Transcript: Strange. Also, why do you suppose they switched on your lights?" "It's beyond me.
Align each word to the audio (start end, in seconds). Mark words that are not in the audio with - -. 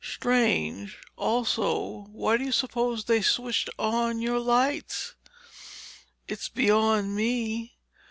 Strange. 0.03 0.97
Also, 1.15 2.07
why 2.11 2.35
do 2.35 2.43
you 2.43 2.51
suppose 2.51 3.05
they 3.05 3.21
switched 3.21 3.69
on 3.77 4.19
your 4.19 4.39
lights?" 4.39 5.13
"It's 6.27 6.49
beyond 6.49 7.15
me. 7.15 7.75